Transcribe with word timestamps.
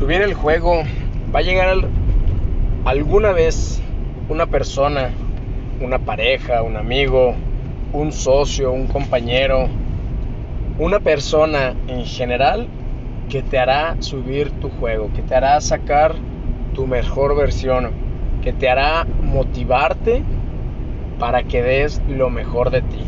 subir 0.00 0.22
el 0.22 0.32
juego, 0.32 0.82
va 1.34 1.40
a 1.40 1.42
llegar 1.42 1.76
alguna 2.86 3.32
vez 3.32 3.82
una 4.30 4.46
persona, 4.46 5.10
una 5.78 5.98
pareja, 5.98 6.62
un 6.62 6.78
amigo, 6.78 7.34
un 7.92 8.10
socio, 8.10 8.72
un 8.72 8.86
compañero, 8.86 9.68
una 10.78 11.00
persona 11.00 11.74
en 11.86 12.06
general 12.06 12.66
que 13.28 13.42
te 13.42 13.58
hará 13.58 14.00
subir 14.00 14.50
tu 14.52 14.70
juego, 14.70 15.10
que 15.14 15.20
te 15.20 15.34
hará 15.34 15.60
sacar 15.60 16.14
tu 16.74 16.86
mejor 16.86 17.36
versión, 17.36 17.90
que 18.42 18.54
te 18.54 18.70
hará 18.70 19.04
motivarte 19.04 20.22
para 21.18 21.42
que 21.42 21.62
des 21.62 22.00
lo 22.08 22.30
mejor 22.30 22.70
de 22.70 22.80
ti. 22.80 23.04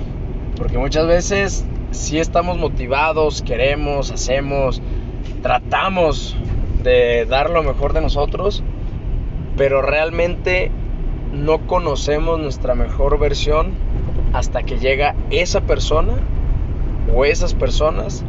Porque 0.59 0.77
muchas 0.77 1.07
veces 1.07 1.65
si 1.91 2.19
estamos 2.19 2.59
motivados, 2.59 3.41
queremos, 3.41 4.11
hacemos, 4.11 4.83
tratamos 5.43 6.37
de 6.83 7.27
dar 7.27 7.51
lo 7.51 7.63
mejor 7.63 7.93
de 7.93 8.01
nosotros, 8.01 8.63
pero 9.57 9.83
realmente 9.83 10.71
no 11.33 11.67
conocemos 11.67 12.39
nuestra 12.39 12.75
mejor 12.75 13.19
versión 13.19 13.73
hasta 14.33 14.63
que 14.63 14.79
llega 14.79 15.15
esa 15.31 15.61
persona 15.63 16.15
o 17.15 17.25
esas 17.25 17.55
personas 17.55 18.25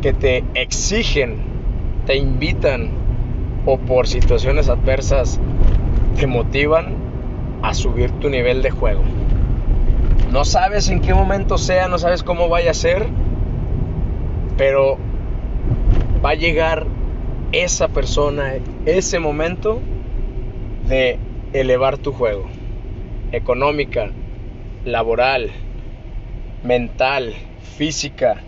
que 0.00 0.12
te 0.12 0.44
exigen, 0.54 1.36
te 2.06 2.16
invitan 2.16 2.90
o 3.64 3.78
por 3.78 4.08
situaciones 4.08 4.68
adversas 4.68 5.40
te 6.18 6.26
motivan 6.26 6.94
a 7.62 7.74
subir 7.74 8.10
tu 8.12 8.28
nivel 8.28 8.62
de 8.62 8.70
juego. 8.70 9.02
No 10.30 10.44
sabes 10.44 10.88
en 10.88 11.00
qué 11.00 11.14
momento 11.14 11.58
sea, 11.58 11.88
no 11.88 11.98
sabes 11.98 12.22
cómo 12.22 12.48
vaya 12.48 12.72
a 12.72 12.74
ser, 12.74 13.06
pero 14.56 14.98
va 16.24 16.30
a 16.30 16.34
llegar 16.34 16.86
esa 17.52 17.88
persona, 17.88 18.54
ese 18.86 19.18
momento 19.18 19.80
de 20.88 21.18
elevar 21.52 21.98
tu 21.98 22.12
juego. 22.12 22.48
Económica, 23.30 24.10
laboral, 24.86 25.50
mental, 26.64 27.34
física, 27.76 28.42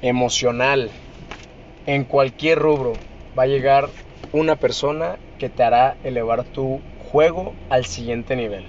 emocional, 0.00 0.90
en 1.86 2.04
cualquier 2.04 2.58
rubro 2.58 2.94
va 3.38 3.42
a 3.42 3.46
llegar 3.46 3.88
una 4.32 4.56
persona 4.56 5.16
que 5.38 5.50
te 5.50 5.62
hará 5.62 5.96
elevar 6.04 6.44
tu 6.44 6.80
juego 7.10 7.54
al 7.68 7.84
siguiente 7.84 8.36
nivel. 8.36 8.64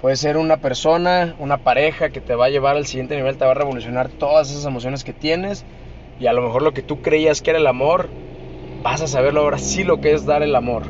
Puede 0.00 0.16
ser 0.16 0.36
una 0.36 0.58
persona, 0.58 1.34
una 1.38 1.58
pareja 1.58 2.10
que 2.10 2.20
te 2.20 2.34
va 2.34 2.46
a 2.46 2.50
llevar 2.50 2.76
al 2.76 2.86
siguiente 2.86 3.16
nivel, 3.16 3.36
te 3.36 3.44
va 3.44 3.50
a 3.50 3.54
revolucionar 3.54 4.08
todas 4.08 4.50
esas 4.50 4.64
emociones 4.64 5.04
que 5.04 5.12
tienes 5.12 5.64
y 6.20 6.26
a 6.26 6.32
lo 6.32 6.42
mejor 6.42 6.62
lo 6.62 6.72
que 6.72 6.82
tú 6.82 6.98
creías 6.98 7.42
que 7.42 7.50
era 7.50 7.58
el 7.58 7.66
amor, 7.66 8.08
vas 8.82 9.02
a 9.02 9.06
saberlo 9.06 9.40
ahora 9.40 9.58
sí 9.58 9.84
lo 9.84 10.00
que 10.00 10.12
es 10.12 10.24
dar 10.24 10.42
el 10.42 10.54
amor. 10.56 10.84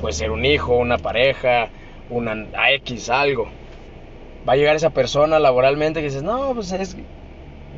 Puede 0.00 0.14
ser 0.14 0.30
un 0.30 0.44
hijo, 0.44 0.76
una 0.76 0.98
pareja, 0.98 1.68
una 2.08 2.34
X, 2.74 3.10
algo. 3.10 3.48
Va 4.48 4.54
a 4.54 4.56
llegar 4.56 4.76
esa 4.76 4.90
persona 4.90 5.38
laboralmente 5.38 6.00
que 6.00 6.06
dices, 6.06 6.22
no, 6.22 6.54
pues 6.54 6.72
es, 6.72 6.96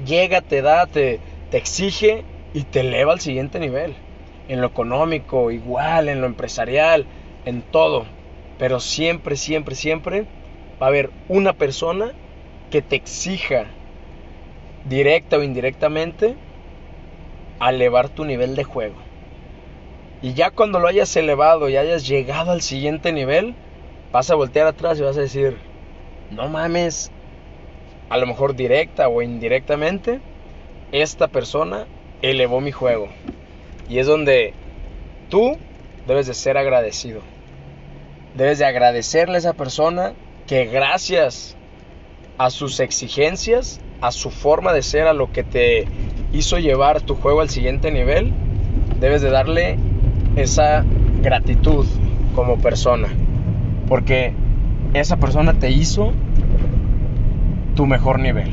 llega, 0.07 0.41
te 0.41 0.63
da, 0.63 0.87
te, 0.87 1.21
te 1.51 1.57
exige 1.57 2.25
y 2.55 2.63
te 2.65 2.81
eleva 2.81 3.13
al 3.13 3.21
siguiente 3.21 3.59
nivel. 3.59 3.95
En 4.49 4.61
lo 4.61 4.69
económico, 4.69 5.51
igual, 5.51 6.09
en 6.09 6.21
lo 6.21 6.27
empresarial, 6.27 7.07
en 7.45 7.63
todo. 7.63 8.07
Pero 8.59 8.81
siempre, 8.81 9.37
siempre, 9.37 9.75
siempre 9.75 10.27
va 10.81 10.87
a 10.87 10.89
haber 10.89 11.11
una 11.29 11.53
persona 11.53 12.13
que 12.71 12.81
te 12.81 12.97
exija 12.97 13.67
directa 14.89 15.37
o 15.37 15.43
indirectamente 15.43 16.37
a 17.61 17.71
elevar 17.71 18.09
tu 18.09 18.25
nivel 18.25 18.57
de 18.57 18.65
juego. 18.65 19.12
Y 20.23 20.35
ya 20.35 20.51
cuando 20.53 20.79
lo 20.79 20.87
hayas 20.87 21.15
elevado 21.17 21.69
y 21.69 21.77
hayas 21.77 22.07
llegado 22.07 22.53
al 22.53 22.63
siguiente 22.63 23.13
nivel, 23.13 23.57
vas 24.13 24.31
a 24.31 24.37
voltear 24.37 24.69
atrás 24.69 24.99
y 24.99 25.03
vas 25.03 25.19
a 25.19 25.23
decir, 25.23 25.59
no 26.31 26.49
mames, 26.49 27.11
a 28.09 28.19
lo 28.19 28.27
mejor 28.27 28.55
directa 28.55 29.09
o 29.09 29.21
indirectamente, 29.21 30.21
esta 30.93 31.27
persona 31.27 31.87
elevó 32.23 32.61
mi 32.61 32.71
juego. 32.71 33.09
Y 33.89 33.99
es 33.99 34.07
donde 34.07 34.55
tú 35.29 35.57
debes 36.07 36.29
de 36.29 36.35
ser 36.35 36.57
agradecido. 36.57 37.21
Debes 38.37 38.61
de 38.61 38.65
agradecerle 38.65 39.35
a 39.35 39.39
esa 39.39 39.55
persona 39.55 40.13
que 40.47 40.67
gracias 40.67 41.57
a 42.39 42.51
sus 42.51 42.79
exigencias, 42.79 43.81
a 44.01 44.13
su 44.13 44.31
forma 44.31 44.73
de 44.73 44.83
ser, 44.83 45.09
a 45.09 45.15
lo 45.15 45.33
que 45.33 45.43
te 45.43 45.87
hizo 46.33 46.59
llevar 46.59 47.01
tu 47.01 47.17
juego 47.17 47.41
al 47.41 47.51
siguiente 47.51 47.91
nivel, 47.91 48.33
debes 49.01 49.21
de 49.21 49.31
darle 49.31 49.79
esa 50.37 50.85
gratitud 51.23 51.87
como 52.35 52.57
persona. 52.59 53.09
Porque 53.89 54.33
esa 54.95 55.17
persona 55.17 55.55
te 55.55 55.71
hizo 55.71 56.13
tu 57.75 57.87
mejor 57.87 58.19
nivel. 58.19 58.51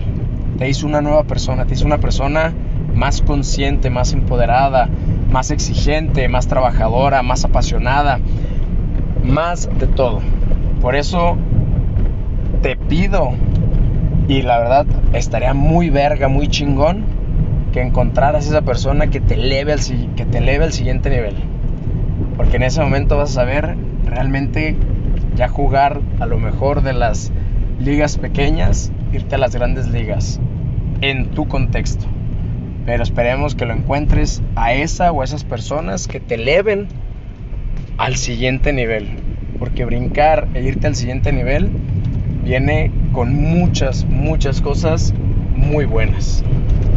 Te 0.58 0.70
hizo 0.70 0.88
una 0.88 1.02
nueva 1.02 1.24
persona, 1.24 1.66
te 1.66 1.74
hizo 1.74 1.86
una 1.86 2.00
persona 2.00 2.54
más 2.96 3.22
consciente, 3.22 3.90
más 3.90 4.14
empoderada, 4.14 4.90
más 5.32 5.52
exigente, 5.52 6.28
más 6.28 6.48
trabajadora, 6.48 7.24
más 7.24 7.46
apasionada, 7.46 8.20
más 9.24 9.70
de 9.80 9.88
todo. 9.88 10.20
Por 10.82 10.96
eso 10.96 11.38
te 12.62 12.76
pido, 12.76 13.32
y 14.28 14.42
la 14.42 14.60
verdad 14.60 14.86
estaría 15.14 15.54
muy 15.54 15.90
verga, 15.90 16.28
muy 16.28 16.48
chingón, 16.48 17.04
que 17.72 17.82
encontraras 17.82 18.48
esa 18.48 18.62
persona 18.62 19.08
que 19.08 19.20
te 19.22 19.36
eleve 19.36 19.74
al, 19.74 19.80
que 20.16 20.26
te 20.26 20.40
eleve 20.40 20.66
al 20.66 20.74
siguiente 20.74 21.10
nivel. 21.10 21.36
Porque 22.40 22.56
en 22.56 22.64
ese 22.64 22.80
momento 22.80 23.18
vas 23.18 23.32
a 23.32 23.34
saber 23.34 23.76
realmente 24.06 24.78
ya 25.36 25.50
jugar 25.50 26.00
a 26.22 26.26
lo 26.26 26.40
mejor 26.40 26.84
de 26.84 26.94
las 26.94 27.34
ligas 27.82 28.18
pequeñas, 28.18 28.94
irte 29.12 29.36
a 29.36 29.38
las 29.38 29.54
grandes 29.54 29.90
ligas, 29.90 30.40
en 31.02 31.32
tu 31.32 31.50
contexto. 31.50 32.06
Pero 32.86 33.04
esperemos 33.04 33.56
que 33.56 33.66
lo 33.66 33.74
encuentres 33.74 34.42
a 34.56 34.74
esa 34.74 35.12
o 35.12 35.22
a 35.22 35.26
esas 35.26 35.44
personas 35.44 36.08
que 36.08 36.22
te 36.22 36.36
eleven 36.36 36.88
al 37.98 38.16
siguiente 38.16 38.72
nivel. 38.72 39.10
Porque 39.60 39.84
brincar 39.84 40.48
e 40.54 40.64
irte 40.64 40.88
al 40.88 40.96
siguiente 40.96 41.34
nivel 41.34 41.70
viene 42.46 42.90
con 43.12 43.36
muchas, 43.36 44.06
muchas 44.06 44.62
cosas 44.62 45.14
muy 45.58 45.84
buenas. 45.84 46.46